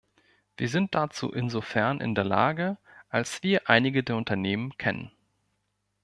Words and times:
Wir 0.57 0.67
sind 0.67 0.95
dazu 0.95 1.31
insofern 1.31 1.99
in 2.01 2.15
der 2.15 2.23
Lage, 2.23 2.79
als 3.09 3.43
wir 3.43 3.69
einige 3.69 4.03
der 4.03 4.15
Unternehmen 4.15 4.75
kennen. 4.79 5.11